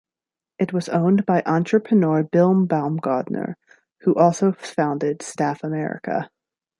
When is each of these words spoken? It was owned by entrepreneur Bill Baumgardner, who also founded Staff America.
It 0.57 0.73
was 0.73 0.89
owned 0.89 1.27
by 1.27 1.43
entrepreneur 1.45 2.23
Bill 2.23 2.55
Baumgardner, 2.65 3.53
who 3.99 4.15
also 4.15 4.51
founded 4.51 5.21
Staff 5.21 5.63
America. 5.63 6.27